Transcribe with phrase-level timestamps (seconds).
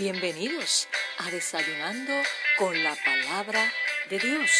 [0.00, 0.88] Bienvenidos
[1.18, 2.14] a Desayunando
[2.56, 3.70] con la Palabra
[4.08, 4.50] de Dios.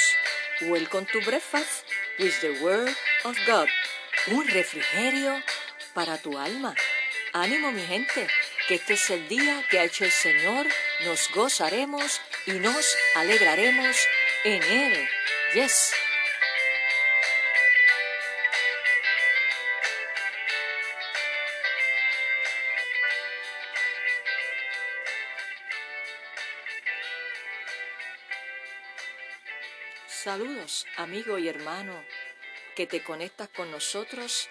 [0.60, 1.86] Welcome to Breakfast
[2.18, 2.94] with the Word
[3.24, 3.66] of God.
[4.26, 5.42] Un refrigerio
[5.94, 6.74] para tu alma.
[7.32, 8.26] Ánimo mi gente,
[8.68, 10.66] que este es el día que ha hecho el Señor.
[11.06, 13.96] Nos gozaremos y nos alegraremos
[14.44, 15.08] en Él.
[15.54, 15.94] Yes.
[30.22, 31.94] Saludos, amigo y hermano,
[32.76, 34.50] que te conectas con nosotros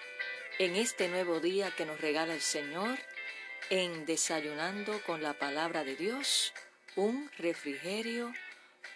[0.58, 2.98] en este nuevo día que nos regala el Señor,
[3.68, 6.52] en Desayunando con la Palabra de Dios,
[6.96, 8.34] un refrigerio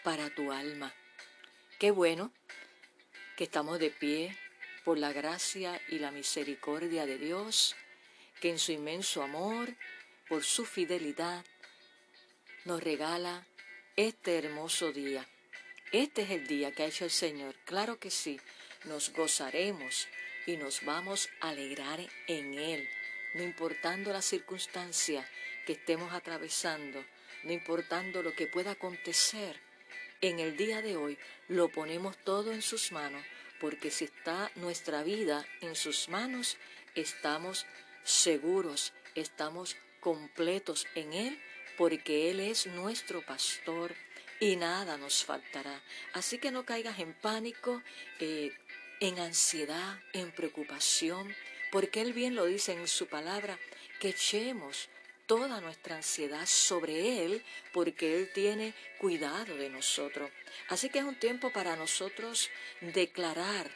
[0.03, 0.93] para tu alma.
[1.79, 2.33] Qué bueno
[3.37, 4.37] que estamos de pie
[4.85, 7.77] por la gracia y la misericordia de Dios,
[8.41, 9.69] que en su inmenso amor,
[10.29, 11.45] por su fidelidad,
[12.65, 13.47] nos regala
[13.95, 15.25] este hermoso día
[16.03, 17.55] este es el día que ha hecho el Señor.
[17.65, 18.41] Claro que sí,
[18.85, 20.09] nos gozaremos
[20.45, 22.89] y nos vamos a alegrar en Él,
[23.35, 25.25] no importando la circunstancia
[25.67, 27.05] que estemos atravesando,
[27.45, 29.61] no importando lo que pueda acontecer.
[30.21, 31.17] En el día de hoy
[31.49, 33.25] lo ponemos todo en sus manos,
[33.61, 36.57] porque si está nuestra vida en sus manos,
[36.97, 37.67] estamos
[38.03, 41.41] seguros, estamos completos en Él,
[41.79, 43.95] porque Él es nuestro pastor
[44.41, 45.83] y nada nos faltará.
[46.13, 47.83] Así que no caigas en pánico,
[48.21, 48.53] eh,
[49.01, 51.35] en ansiedad, en preocupación,
[51.71, 53.59] porque Él bien lo dice en su palabra,
[54.01, 54.89] que echemos
[55.27, 60.31] toda nuestra ansiedad sobre Él, porque Él tiene cuidado de nosotros.
[60.69, 63.71] Así que es un tiempo para nosotros declarar,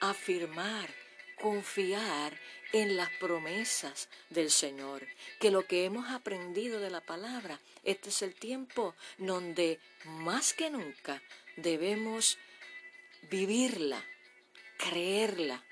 [0.00, 0.88] afirmar,
[1.36, 2.38] confiar
[2.74, 5.06] en las promesas del Señor,
[5.38, 10.70] que lo que hemos aprendido de la palabra, este es el tiempo donde más que
[10.70, 11.22] nunca
[11.56, 12.36] debemos
[13.30, 14.04] vivirla,
[14.76, 15.62] creerla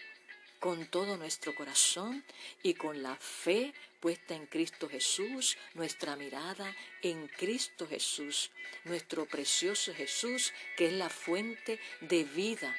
[0.60, 2.24] con todo nuestro corazón
[2.62, 8.52] y con la fe puesta en Cristo Jesús, nuestra mirada en Cristo Jesús,
[8.84, 12.76] nuestro precioso Jesús, que es la fuente de vida,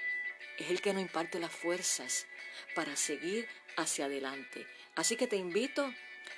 [0.58, 2.26] es el que nos imparte las fuerzas
[2.74, 3.48] para seguir
[3.78, 4.68] hacia adelante.
[4.96, 5.94] Así que te invito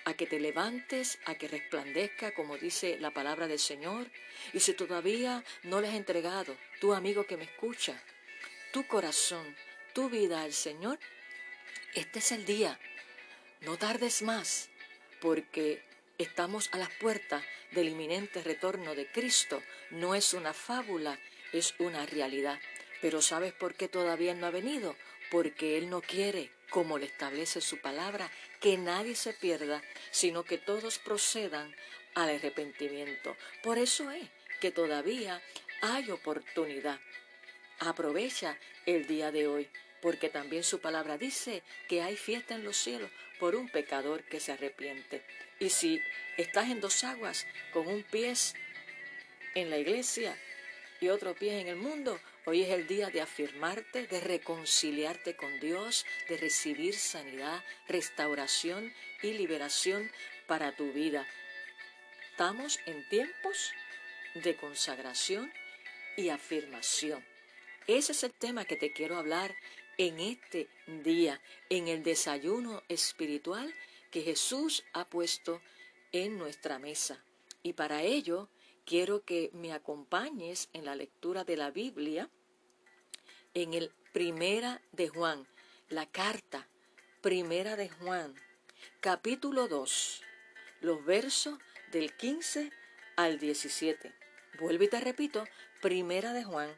[0.06, 4.08] a que te levantes, a que resplandezca, como dice la palabra del Señor.
[4.54, 8.02] Y si todavía no le has entregado, tu amigo que me escucha,
[8.72, 9.56] tu corazón,
[9.94, 11.00] tu vida al Señor,
[11.94, 12.80] este es el día.
[13.62, 14.70] No tardes más,
[15.22, 15.82] porque
[16.18, 19.62] estamos a las puertas del inminente retorno de Cristo.
[19.92, 21.20] No es una fábula,
[21.52, 22.60] es una realidad.
[23.02, 24.96] Pero ¿sabes por qué todavía no ha venido?
[25.30, 29.82] Porque Él no quiere como le establece su palabra, que nadie se pierda,
[30.12, 31.74] sino que todos procedan
[32.16, 33.38] al arrepentimiento.
[33.64, 34.28] Por eso es
[34.60, 35.42] que todavía
[35.82, 37.00] hay oportunidad.
[37.80, 39.70] Aprovecha el día de hoy,
[40.02, 43.10] porque también su palabra dice que hay fiesta en los cielos
[43.40, 45.24] por un pecador que se arrepiente.
[45.60, 46.02] Y si
[46.38, 48.34] estás en dos aguas, con un pie
[49.54, 50.38] en la iglesia
[51.00, 55.60] y otro pie en el mundo, Hoy es el día de afirmarte, de reconciliarte con
[55.60, 60.12] Dios, de recibir sanidad, restauración y liberación
[60.46, 61.26] para tu vida.
[62.30, 63.72] Estamos en tiempos
[64.36, 65.52] de consagración
[66.18, 67.26] y afirmación.
[67.88, 69.56] Ese es el tema que te quiero hablar
[69.98, 70.70] en este
[71.04, 73.74] día, en el desayuno espiritual
[74.12, 75.64] que Jesús ha puesto
[76.12, 77.24] en nuestra mesa.
[77.64, 78.50] Y para ello
[78.86, 82.30] quiero que me acompañes en la lectura de la Biblia
[83.54, 85.48] en el Primera de Juan,
[85.90, 86.68] la carta
[87.22, 88.36] Primera de Juan,
[89.02, 90.22] capítulo 2,
[90.82, 91.58] los versos
[91.92, 92.72] del 15
[93.16, 94.14] al 17.
[94.60, 95.44] Vuelvo y te repito,
[95.82, 96.70] Primera de Juan,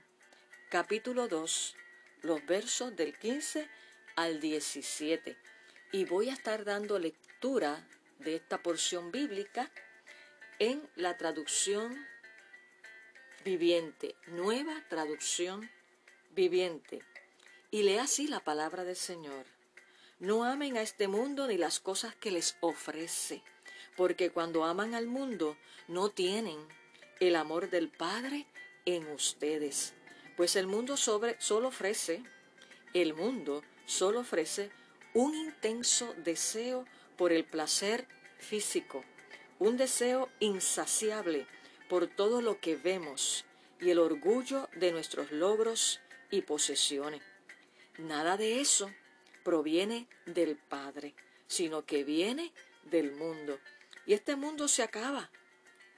[0.70, 1.76] capítulo 2,
[2.22, 3.68] los versos del 15
[4.16, 5.38] al 17.
[5.92, 7.86] Y voy a estar dando lectura
[8.20, 9.70] de esta porción bíblica
[10.60, 12.06] en la traducción
[13.46, 15.70] viviente, nueva traducción
[16.32, 17.02] viviente.
[17.70, 19.46] Y lee así la palabra del Señor.
[20.20, 23.44] No amen a este mundo ni las cosas que les ofrece,
[23.96, 25.58] porque cuando aman al mundo
[25.88, 26.58] no tienen
[27.20, 28.48] el amor del Padre
[28.86, 29.94] en ustedes.
[30.36, 32.24] Pues el mundo sobre, solo ofrece,
[32.94, 34.72] el mundo solo ofrece
[35.14, 38.08] un intenso deseo por el placer
[38.40, 39.04] físico
[39.60, 41.48] un deseo insaciable
[41.90, 43.46] por todo lo que vemos
[43.80, 46.00] y el orgullo de nuestros logros
[46.32, 47.22] y posesiones.
[47.98, 48.92] Nada de eso
[49.44, 51.16] proviene del Padre,
[51.48, 52.52] sino que viene
[52.84, 53.60] del mundo.
[54.06, 55.30] Y este mundo se acaba,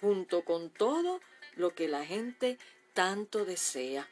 [0.01, 1.19] junto con todo
[1.56, 2.57] lo que la gente
[2.94, 4.07] tanto desea.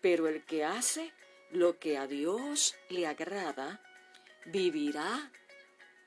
[0.00, 1.12] Pero el que hace
[1.50, 3.80] lo que a Dios le agrada,
[4.46, 5.30] vivirá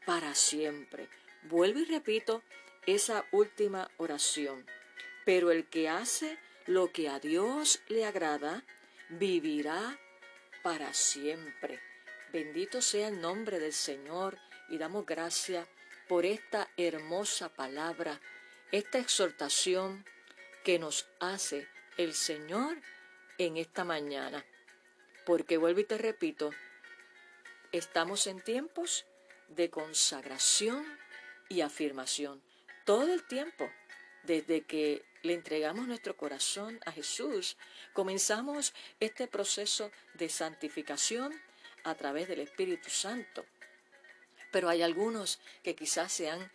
[0.06, 1.10] para siempre.
[1.44, 2.44] Vuelvo y repito
[2.88, 4.66] esa última oración.
[5.26, 8.64] Pero el que hace lo que a Dios le agrada,
[9.10, 10.00] vivirá
[10.64, 11.80] para siempre.
[12.32, 14.40] Bendito sea el nombre del Señor
[14.70, 15.68] y damos gracias
[16.08, 18.20] por esta hermosa palabra,
[18.72, 20.06] esta exhortación
[20.64, 21.68] que nos hace
[21.98, 22.78] el Señor
[23.38, 24.46] en esta mañana.
[25.26, 26.52] Porque vuelvo y te repito,
[27.74, 29.06] estamos en tiempos
[29.50, 30.86] de consagración
[31.50, 32.47] y afirmación.
[32.88, 33.70] Todo el tiempo,
[34.24, 37.58] desde que le entregamos nuestro corazón a Jesús,
[37.92, 41.34] comenzamos este proceso de santificación
[41.84, 43.46] a través del Espíritu Santo.
[44.54, 46.50] Pero hay algunos que quizás se han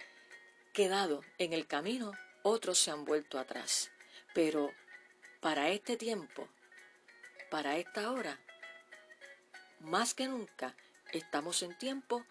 [0.73, 2.13] quedado en el camino,
[2.43, 3.91] otros se han vuelto atrás.
[4.33, 4.73] Pero
[5.43, 6.49] para este tiempo,
[7.51, 8.41] para esta hora,
[9.81, 10.75] más que nunca
[11.13, 12.25] estamos en tiempo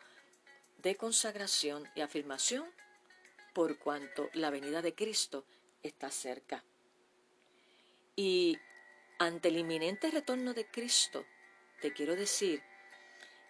[0.79, 2.65] de consagración y afirmación
[3.53, 5.45] por cuanto la venida de Cristo
[5.83, 6.63] está cerca.
[8.15, 8.57] Y
[9.19, 11.25] ante el inminente retorno de Cristo,
[11.81, 12.63] te quiero decir,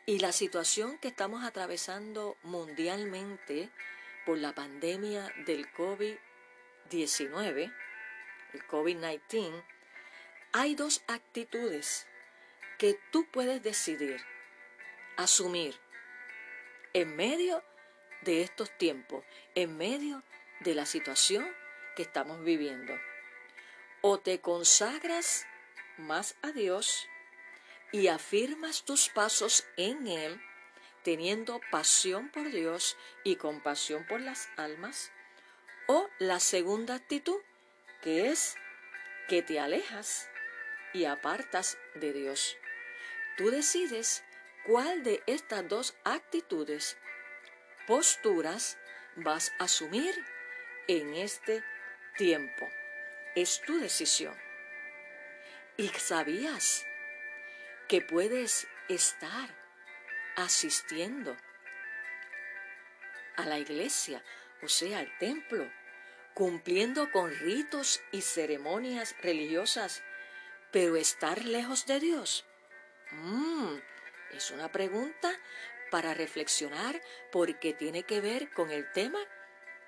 [0.05, 3.69] y la situación que estamos atravesando mundialmente
[4.25, 7.73] por la pandemia del COVID-19,
[8.53, 9.63] el COVID-19,
[10.53, 12.07] hay dos actitudes
[12.77, 14.21] que tú puedes decidir
[15.15, 15.79] asumir
[16.93, 17.63] en medio
[18.21, 19.23] de estos tiempos,
[19.55, 20.23] en medio
[20.61, 21.47] de la situación
[21.95, 22.93] que estamos viviendo.
[24.01, 25.45] O te consagras
[25.97, 27.07] más a Dios
[27.91, 30.41] y afirmas tus pasos en Él,
[31.03, 35.11] teniendo pasión por Dios y compasión por las almas,
[35.87, 37.39] o la segunda actitud,
[38.01, 38.55] que es
[39.27, 40.29] que te alejas
[40.93, 42.57] y apartas de Dios.
[43.37, 44.23] Tú decides
[44.65, 46.97] cuál de estas dos actitudes,
[47.87, 48.77] posturas,
[49.15, 50.15] vas a asumir
[50.87, 51.63] en este
[52.17, 52.67] tiempo.
[53.35, 54.35] Es tu decisión.
[55.77, 56.85] Y sabías
[57.87, 59.49] que puedes estar
[60.35, 61.35] asistiendo
[63.37, 64.23] a la iglesia,
[64.61, 65.69] o sea, al templo,
[66.33, 70.03] cumpliendo con ritos y ceremonias religiosas,
[70.71, 72.45] pero estar lejos de Dios.
[73.11, 73.75] Mm,
[74.33, 75.31] es una pregunta
[75.91, 76.99] para reflexionar
[77.31, 79.19] porque tiene que ver con el tema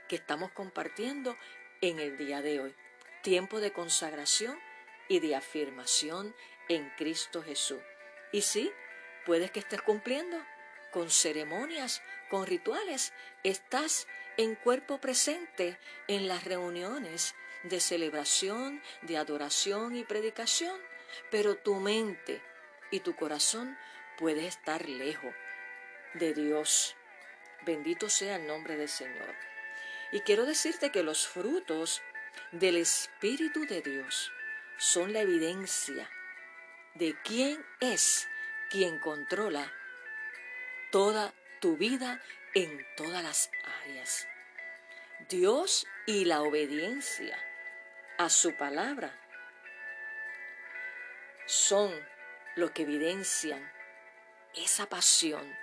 [0.07, 1.35] que estamos compartiendo
[1.81, 2.75] en el día de hoy.
[3.23, 4.59] Tiempo de consagración
[5.07, 6.35] y de afirmación
[6.67, 7.81] en Cristo Jesús.
[8.31, 8.71] Y sí,
[9.25, 10.37] puedes que estés cumpliendo
[10.91, 13.13] con ceremonias, con rituales.
[13.43, 14.05] Estás
[14.37, 17.33] en cuerpo presente en las reuniones
[17.63, 20.77] de celebración, de adoración y predicación,
[21.31, 22.41] pero tu mente
[22.91, 23.77] y tu corazón
[24.17, 25.33] puede estar lejos
[26.13, 26.95] de Dios.
[27.65, 29.35] Bendito sea el nombre del Señor.
[30.11, 32.01] Y quiero decirte que los frutos
[32.51, 34.31] del Espíritu de Dios
[34.77, 36.09] son la evidencia
[36.95, 38.27] de quién es
[38.69, 39.71] quien controla
[40.91, 42.21] toda tu vida
[42.53, 43.49] en todas las
[43.83, 44.27] áreas.
[45.29, 47.37] Dios y la obediencia
[48.17, 49.17] a su palabra
[51.45, 51.91] son
[52.55, 53.71] lo que evidencian
[54.55, 55.57] esa pasión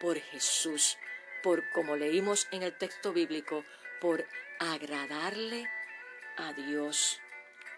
[0.00, 0.98] por Jesús,
[1.42, 3.64] por como leímos en el texto bíblico,
[4.00, 4.26] por
[4.58, 5.68] agradarle
[6.36, 7.20] a Dios.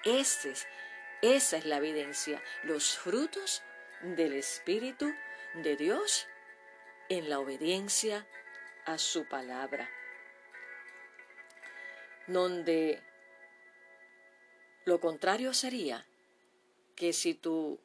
[0.05, 3.63] esa es la evidencia, los frutos
[4.03, 5.13] del Espíritu
[5.55, 6.27] de Dios
[7.09, 8.27] en la obediencia
[8.85, 9.89] a su palabra.
[12.27, 13.03] Donde
[14.85, 16.07] lo contrario sería
[16.95, 17.81] que si tu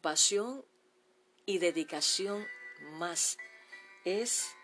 [0.00, 0.64] pasión
[1.46, 2.46] y dedicación
[2.80, 3.38] más
[4.04, 4.54] es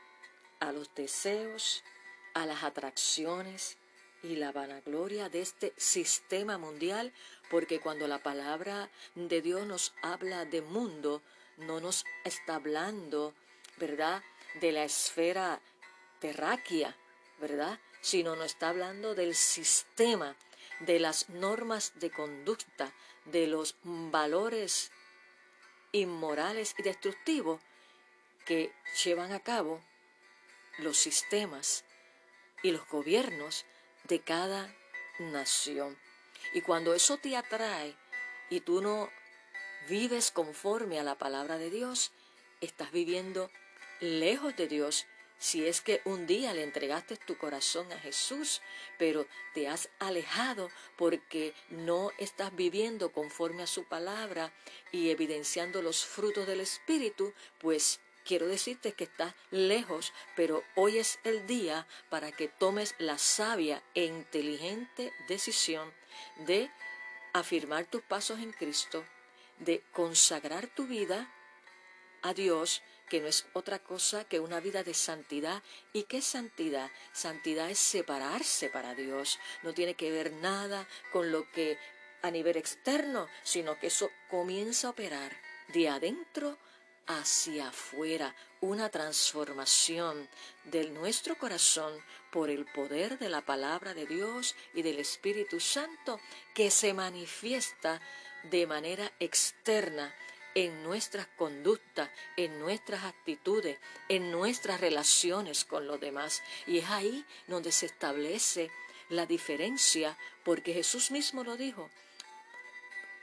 [0.61, 1.83] a los deseos,
[2.35, 3.79] a las atracciones
[4.23, 7.13] y la vanagloria de este sistema mundial,
[7.51, 11.23] porque cuando la palabra de Dios nos habla de mundo,
[11.57, 13.35] no nos está hablando,
[13.79, 14.23] ¿verdad?,
[14.61, 15.61] de la esfera
[16.21, 16.97] terráquea,
[17.41, 20.37] ¿verdad?, sino nos está hablando del sistema,
[20.81, 22.93] de las normas de conducta,
[23.27, 24.91] de los valores
[25.93, 27.61] inmorales y destructivos
[28.51, 28.73] que
[29.05, 29.81] llevan a cabo
[30.79, 31.85] los sistemas
[32.65, 33.65] y los gobiernos
[34.09, 34.75] de cada
[35.21, 35.97] nación.
[36.53, 37.95] Y cuando eso te atrae
[38.49, 39.09] y tú no
[39.89, 42.11] vives conforme a la palabra de Dios,
[42.61, 43.53] estás viviendo
[44.01, 45.07] lejos de Dios
[45.39, 48.63] si es que un día le entregaste tu corazón a Jesús,
[48.99, 54.53] pero te has alejado porque no estás viviendo conforme a su palabra
[54.91, 61.19] y evidenciando los frutos del Espíritu, pues quiero decirte que estás lejos, pero hoy es
[61.25, 65.93] el día para que tomes la sabia e inteligente decisión
[66.47, 66.71] de
[67.33, 69.05] afirmar tus pasos en Cristo,
[69.59, 71.29] de consagrar tu vida
[72.23, 75.65] a Dios que no es otra cosa que una vida de santidad.
[75.93, 76.89] ¿Y qué es santidad?
[77.13, 79.41] Santidad es separarse para Dios.
[79.65, 81.77] No tiene que ver nada con lo que
[82.23, 85.37] a nivel externo, sino que eso comienza a operar
[85.73, 86.59] de adentro
[87.19, 90.29] hacia afuera, una transformación
[90.65, 91.93] de nuestro corazón
[92.31, 96.21] por el poder de la palabra de Dios y del Espíritu Santo
[96.55, 98.01] que se manifiesta
[98.45, 100.15] de manera externa
[100.55, 106.43] en nuestras conductas, en nuestras actitudes, en nuestras relaciones con los demás.
[106.67, 108.71] Y es ahí donde se establece
[109.09, 111.91] la diferencia, porque Jesús mismo lo dijo,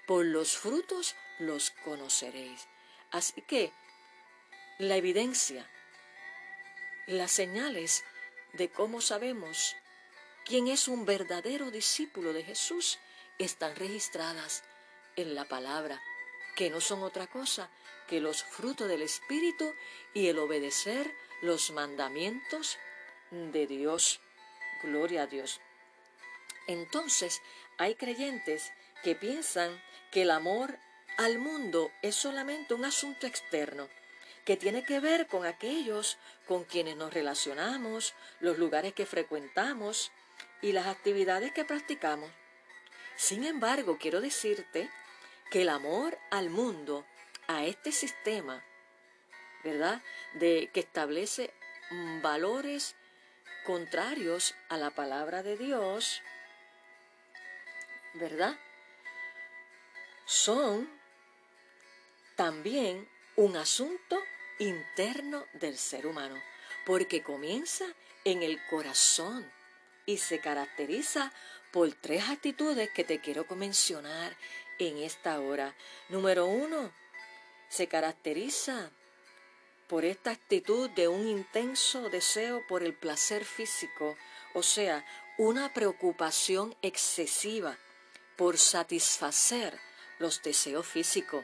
[0.05, 2.67] por los frutos los conoceréis.
[3.11, 3.71] Así que
[4.79, 5.69] la evidencia,
[7.05, 8.03] las señales
[8.53, 9.75] de cómo sabemos
[10.45, 12.99] quién es un verdadero discípulo de Jesús
[13.37, 14.63] están registradas
[15.15, 16.01] en la palabra
[16.55, 17.69] que no son otra cosa
[18.07, 19.73] que los frutos del Espíritu
[20.13, 22.77] y el obedecer los mandamientos
[23.31, 24.21] de Dios.
[24.81, 25.61] Gloria a Dios.
[26.67, 27.41] Entonces,
[27.77, 28.71] hay creyentes
[29.03, 30.79] que piensan que el amor
[31.17, 33.89] al mundo es solamente un asunto externo,
[34.45, 40.11] que tiene que ver con aquellos con quienes nos relacionamos, los lugares que frecuentamos
[40.61, 42.31] y las actividades que practicamos.
[43.17, 44.89] Sin embargo, quiero decirte
[45.49, 47.05] que el amor al mundo,
[47.47, 48.63] a este sistema,
[49.63, 50.01] ¿verdad?
[50.33, 51.53] De que establece
[52.21, 52.95] valores
[53.65, 56.21] contrarios a la palabra de Dios,
[58.13, 58.57] ¿verdad?
[60.25, 60.96] Son
[62.37, 64.23] también un asunto
[64.59, 66.41] interno del ser humano,
[66.85, 67.85] porque comienza
[68.23, 69.51] en el corazón
[70.05, 71.33] y se caracteriza
[71.71, 74.37] por tres actitudes que te quiero mencionar
[74.79, 75.75] en esta hora.
[76.09, 76.93] Número uno,
[77.69, 78.91] se caracteriza
[79.87, 84.15] por esta actitud de un intenso deseo por el placer físico,
[84.53, 85.05] o sea,
[85.37, 87.77] una preocupación excesiva
[88.35, 89.79] por satisfacer
[90.19, 91.43] los deseos físicos.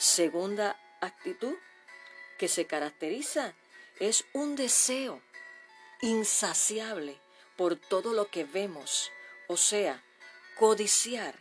[0.00, 1.54] Segunda actitud
[2.38, 3.54] que se caracteriza
[3.98, 5.20] es un deseo
[6.00, 7.20] insaciable
[7.58, 9.12] por todo lo que vemos,
[9.46, 10.02] o sea,
[10.58, 11.38] codiciar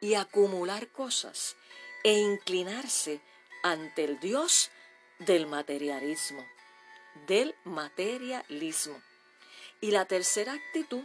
[0.00, 1.56] y acumular cosas
[2.04, 3.20] e inclinarse
[3.64, 4.70] ante el Dios
[5.18, 6.46] del materialismo,
[7.26, 9.02] del materialismo.
[9.80, 11.02] Y la tercera actitud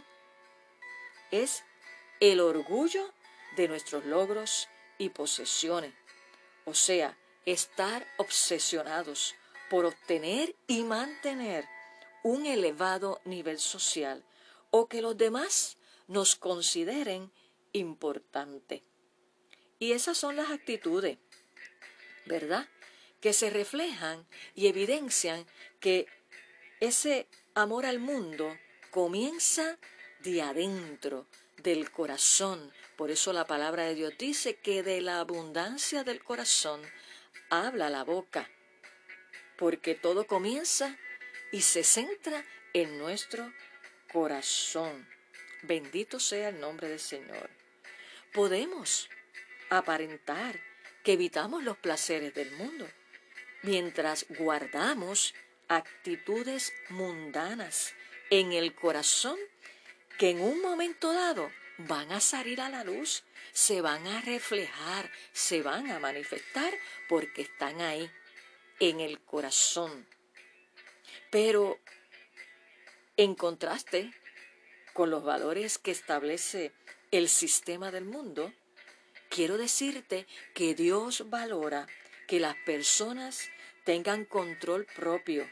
[1.32, 1.64] es
[2.20, 3.12] el orgullo
[3.56, 5.92] de nuestros logros y posesiones,
[6.64, 7.16] o sea,
[7.46, 9.34] estar obsesionados
[9.70, 11.66] por obtener y mantener
[12.22, 14.24] un elevado nivel social
[14.70, 15.76] o que los demás
[16.08, 17.30] nos consideren
[17.72, 18.82] importante.
[19.78, 21.18] Y esas son las actitudes,
[22.26, 22.68] ¿verdad?
[23.20, 25.46] Que se reflejan y evidencian
[25.80, 26.06] que
[26.80, 28.56] ese amor al mundo
[28.90, 29.78] comienza
[30.20, 31.26] de adentro,
[31.62, 32.72] del corazón.
[32.96, 36.80] Por eso la palabra de Dios dice que de la abundancia del corazón
[37.50, 38.48] habla la boca,
[39.56, 40.96] porque todo comienza
[41.52, 43.52] y se centra en nuestro
[44.12, 45.08] corazón.
[45.62, 47.50] Bendito sea el nombre del Señor
[48.34, 49.08] podemos
[49.70, 50.58] aparentar
[51.04, 52.86] que evitamos los placeres del mundo,
[53.62, 55.34] mientras guardamos
[55.68, 57.94] actitudes mundanas
[58.30, 59.38] en el corazón
[60.18, 61.48] que en un momento dado
[61.78, 66.72] van a salir a la luz, se van a reflejar, se van a manifestar
[67.08, 68.10] porque están ahí,
[68.80, 70.06] en el corazón.
[71.30, 71.78] Pero
[73.16, 74.12] en contraste
[74.92, 76.72] con los valores que establece
[77.10, 78.52] el sistema del mundo,
[79.28, 81.86] quiero decirte que Dios valora
[82.26, 83.48] que las personas
[83.84, 85.48] tengan control propio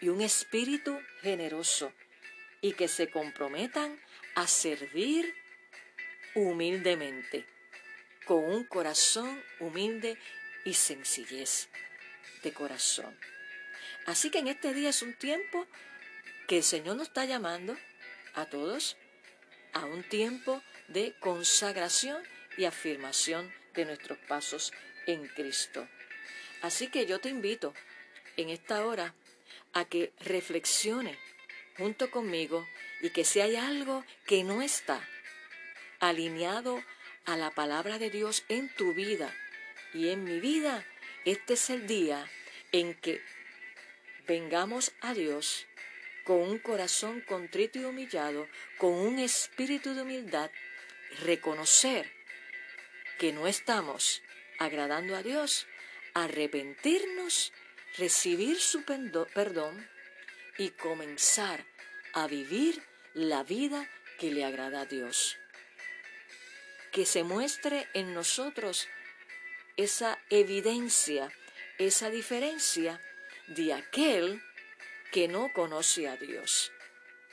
[0.00, 1.92] y un espíritu generoso
[2.60, 4.00] y que se comprometan
[4.34, 5.34] a servir
[6.34, 7.44] humildemente,
[8.24, 10.18] con un corazón humilde
[10.64, 11.68] y sencillez
[12.42, 13.18] de corazón.
[14.06, 15.66] Así que en este día es un tiempo
[16.46, 17.76] que el Señor nos está llamando
[18.34, 18.96] a todos
[19.72, 22.22] a un tiempo de consagración
[22.56, 24.72] y afirmación de nuestros pasos
[25.06, 25.88] en Cristo.
[26.62, 27.74] Así que yo te invito
[28.36, 29.14] en esta hora
[29.72, 31.18] a que reflexione
[31.76, 32.66] junto conmigo
[33.00, 35.06] y que si hay algo que no está
[36.00, 36.82] alineado
[37.24, 39.34] a la palabra de Dios en tu vida
[39.92, 40.84] y en mi vida,
[41.24, 42.26] este es el día
[42.72, 43.22] en que
[44.26, 45.66] vengamos a Dios
[46.24, 50.50] con un corazón contrito y humillado, con un espíritu de humildad,
[51.22, 52.12] reconocer
[53.18, 54.22] que no estamos
[54.58, 55.66] agradando a Dios,
[56.14, 57.52] arrepentirnos,
[57.96, 59.88] recibir su perdón
[60.58, 61.64] y comenzar
[62.12, 62.82] a vivir
[63.14, 63.88] la vida
[64.18, 65.38] que le agrada a Dios.
[66.98, 68.88] Que se muestre en nosotros
[69.76, 71.30] esa evidencia,
[71.78, 73.00] esa diferencia
[73.46, 74.42] de aquel
[75.12, 76.72] que no conoce a Dios.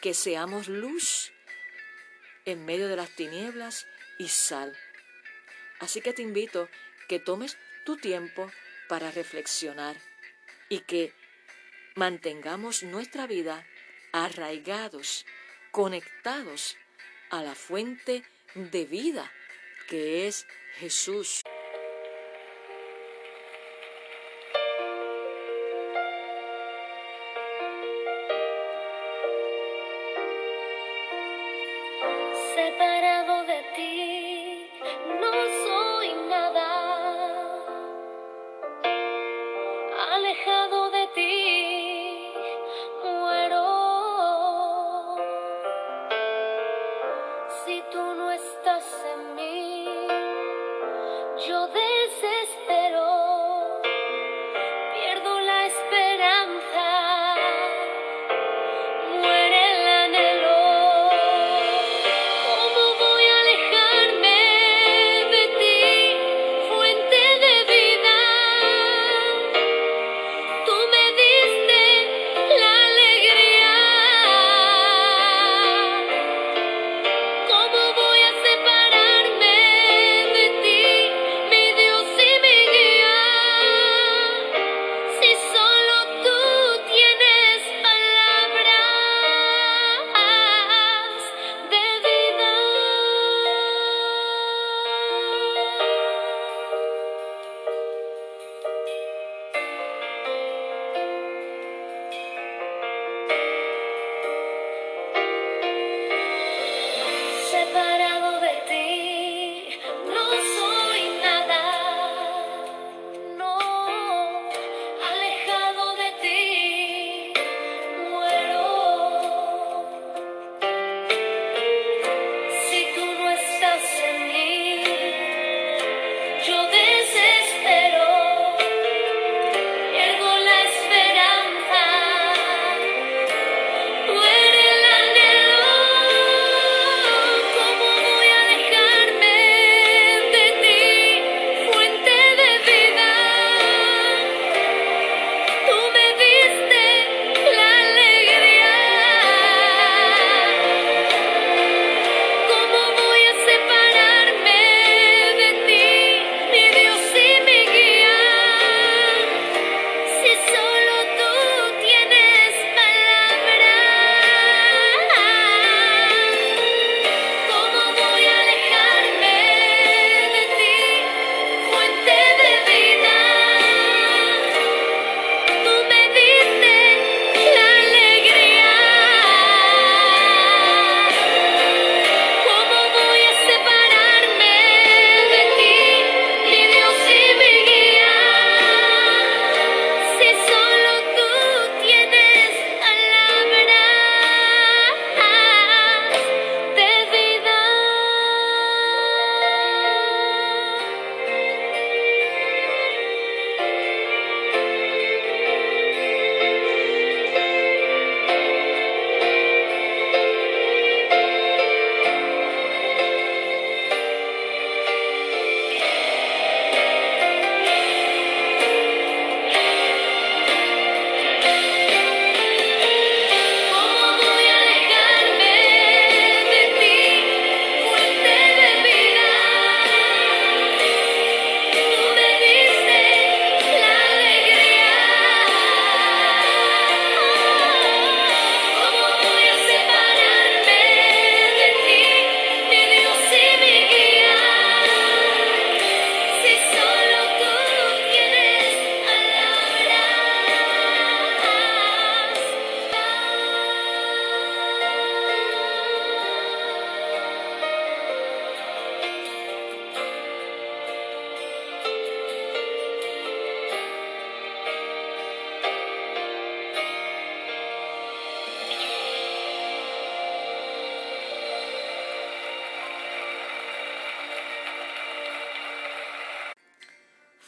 [0.04, 1.32] Que seamos luz
[2.46, 3.88] en medio de las tinieblas
[4.20, 4.78] y sal.
[5.80, 6.70] Así que te invito
[7.10, 8.52] que tomes tu tiempo
[8.88, 9.98] para reflexionar
[10.70, 11.12] y que
[11.96, 13.66] mantengamos nuestra vida
[14.12, 15.26] arraigados,
[15.72, 16.78] conectados
[17.32, 19.32] a la fuente de vida
[19.88, 20.48] que es
[20.80, 21.42] Jesús.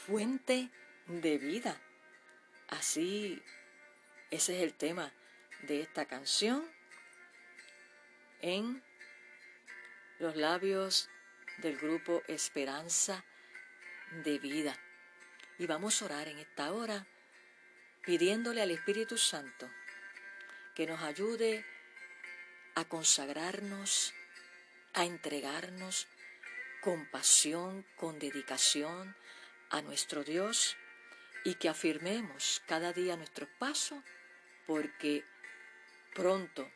[0.07, 0.69] Fuente
[1.07, 1.77] de vida.
[2.69, 3.43] Así,
[4.31, 5.11] ese es el tema
[5.63, 6.65] de esta canción
[8.41, 8.81] en
[10.19, 11.09] los labios
[11.57, 13.25] del grupo Esperanza
[14.23, 14.77] de Vida.
[15.59, 17.05] Y vamos a orar en esta hora
[18.05, 19.69] pidiéndole al Espíritu Santo
[20.73, 21.65] que nos ayude
[22.75, 24.13] a consagrarnos,
[24.93, 26.07] a entregarnos
[26.81, 29.15] con pasión, con dedicación
[29.69, 30.77] a nuestro Dios
[31.43, 34.03] y que afirmemos cada día nuestros pasos
[34.65, 35.23] porque
[36.13, 36.69] pronto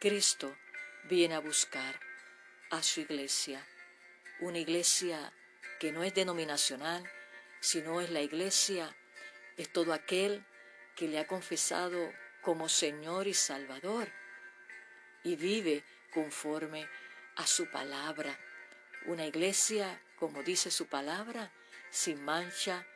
[0.00, 0.56] Cristo
[1.08, 2.00] viene a buscar
[2.70, 3.64] a su iglesia,
[4.40, 5.32] una iglesia
[5.78, 7.08] que no es denominacional,
[7.60, 8.96] sino es la iglesia,
[9.56, 10.44] es todo aquel
[10.96, 14.08] que le ha confesado como Señor y Salvador
[15.22, 16.88] y vive conforme
[17.36, 18.38] a su palabra.
[19.06, 21.52] Una iglesia, como dice su palabra,
[21.92, 22.86] sin mancha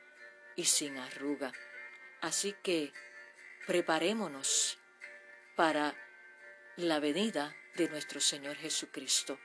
[0.56, 1.52] y sin arruga.
[2.22, 2.92] Así que
[3.66, 4.78] preparémonos
[5.54, 5.94] para
[6.76, 9.38] la venida de nuestro Señor Jesucristo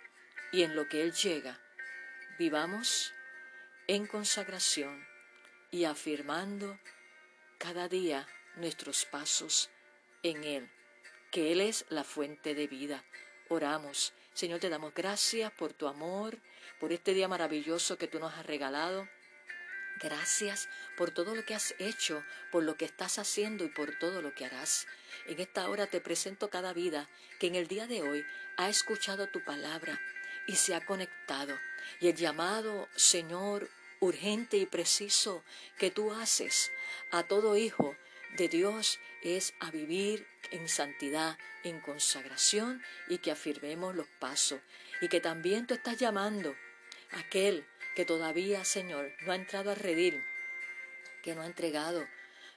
[0.54, 1.60] y en lo que Él llega,
[2.40, 3.14] vivamos
[3.88, 5.06] en consagración
[5.70, 6.80] y afirmando
[7.58, 9.70] cada día nuestros pasos
[10.24, 10.72] en Él,
[11.30, 13.04] que Él es la fuente de vida.
[13.50, 14.14] Oramos.
[14.34, 16.38] Señor, te damos gracias por tu amor,
[16.80, 19.10] por este día maravilloso que tú nos has regalado.
[20.02, 24.22] Gracias por todo lo que has hecho, por lo que estás haciendo y por todo
[24.22, 24.88] lo que harás.
[25.28, 27.08] En esta hora te presento cada vida
[27.40, 28.26] que en el día de hoy
[28.58, 30.00] ha escuchado tu palabra
[30.48, 31.56] y se ha conectado.
[32.00, 35.44] Y el llamado, Señor, urgente y preciso
[35.78, 36.72] que tú haces
[37.12, 37.96] a todo hijo
[38.38, 44.62] de Dios es a vivir en santidad, en consagración y que afirmemos los pasos.
[45.00, 46.56] Y que también tú estás llamando
[47.12, 47.68] a aquel
[48.02, 50.26] que todavía, Señor, no ha entrado a redil,
[51.22, 52.08] que no ha entregado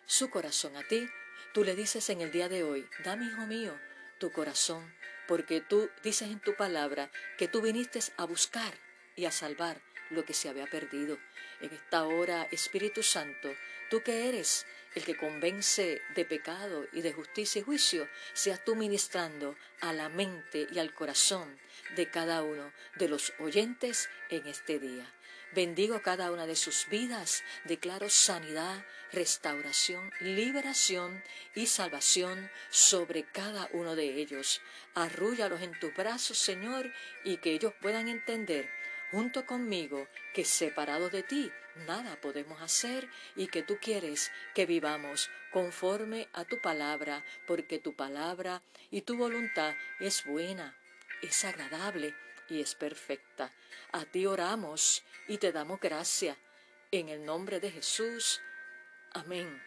[0.07, 1.07] su corazón a ti.
[1.53, 3.79] Tú le dices en el día de hoy, dame, hijo mío,
[4.17, 4.95] tu corazón,
[5.29, 8.73] porque tú dices en tu palabra que tú viniste a buscar
[9.17, 11.19] y a salvar lo que se había perdido.
[11.61, 13.55] En esta hora, Espíritu Santo,
[13.91, 18.77] tú que eres el que convence de pecado y de justicia y juicio, seas tú
[18.77, 21.61] ministrando a la mente y al corazón
[21.97, 25.07] de cada uno de los oyentes en este día.
[25.55, 31.23] Bendigo cada una de sus vidas, declaro sanidad, restauración, liberación
[31.55, 34.61] y salvación sobre cada uno de ellos.
[34.95, 38.69] Arrúllalos en tus brazos, Señor, y que ellos puedan entender
[39.13, 41.53] junto conmigo que separados de ti
[41.87, 47.95] nada podemos hacer y que tú quieres que vivamos conforme a tu palabra, porque tu
[47.95, 50.77] palabra y tu voluntad es buena,
[51.23, 52.13] es agradable
[52.49, 53.53] y es perfecta.
[53.93, 56.37] A ti oramos y te damos gracia.
[56.91, 58.41] En el nombre de Jesús.
[59.13, 59.63] Amén.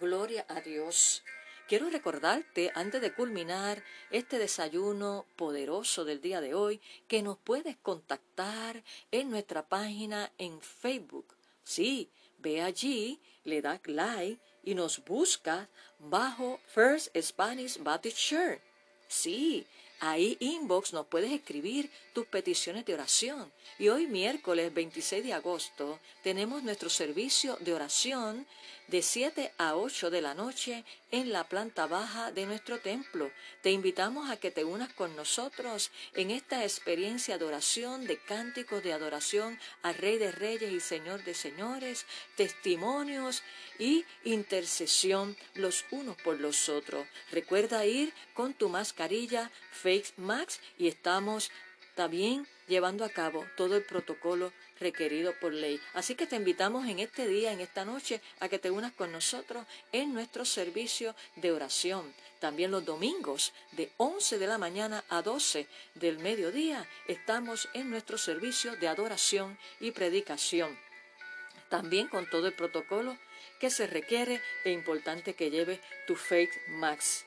[0.00, 1.22] Gloria a Dios.
[1.68, 7.76] Quiero recordarte, antes de culminar este desayuno poderoso del día de hoy, que nos puedes
[7.78, 11.34] contactar en nuestra página en Facebook.
[11.64, 18.60] Sí, ve allí, le das like y nos busca bajo First Spanish Baptist Church.
[19.08, 19.66] Sí,
[20.00, 23.50] Ahí inbox nos puedes escribir tus peticiones de oración.
[23.78, 28.46] Y hoy miércoles 26 de agosto tenemos nuestro servicio de oración
[28.88, 33.30] de 7 a 8 de la noche en la planta baja de nuestro templo.
[33.62, 38.82] Te invitamos a que te unas con nosotros en esta experiencia de oración, de cánticos
[38.82, 43.42] de adoración al Rey de Reyes y Señor de Señores, testimonios
[43.78, 47.06] y intercesión los unos por los otros.
[47.30, 51.50] Recuerda ir con tu mascarilla Face Max y estamos
[51.96, 55.80] también llevando a cabo todo el protocolo requerido por ley.
[55.94, 59.10] Así que te invitamos en este día, en esta noche, a que te unas con
[59.10, 62.14] nosotros en nuestro servicio de oración.
[62.38, 68.18] También los domingos, de 11 de la mañana a 12 del mediodía, estamos en nuestro
[68.18, 70.78] servicio de adoración y predicación.
[71.70, 73.16] También con todo el protocolo
[73.58, 77.24] que se requiere e importante que lleve tu Faith Max.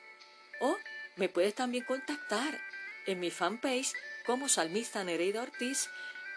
[0.60, 0.78] O
[1.16, 2.60] me puedes también contactar
[3.06, 3.92] en mi fanpage
[4.30, 5.90] como Salmista Nereida Ortiz.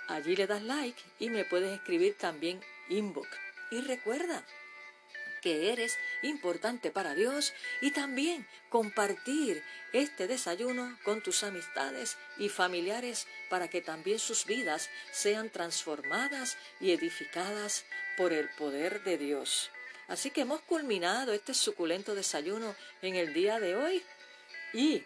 [0.08, 3.30] Allí le das like y me puedes escribir también inbox.
[3.70, 4.44] Y recuerda
[5.44, 13.28] que eres importante para Dios y también compartir este desayuno con tus amistades y familiares
[13.48, 17.86] para que también sus vidas sean transformadas y edificadas
[18.18, 19.70] por el poder de Dios.
[20.08, 24.04] Así que hemos culminado este suculento desayuno en el día de hoy
[24.74, 25.04] y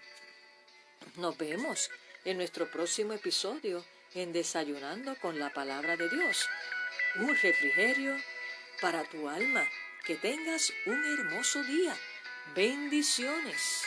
[1.18, 1.90] nos vemos
[2.28, 6.46] en nuestro próximo episodio en Desayunando con la Palabra de Dios.
[7.16, 8.14] un refrigerio
[8.82, 9.66] para tu alma.
[10.06, 11.96] Que tengas un hermoso día.
[12.54, 13.86] Bendiciones.